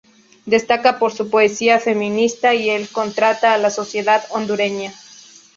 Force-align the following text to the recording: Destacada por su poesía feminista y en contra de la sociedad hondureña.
Destacada 0.47 0.97
por 0.97 1.11
su 1.13 1.29
poesía 1.29 1.79
feminista 1.79 2.55
y 2.55 2.71
en 2.71 2.87
contra 2.87 3.35
de 3.35 3.57
la 3.61 3.69
sociedad 3.69 4.23
hondureña. 4.31 4.91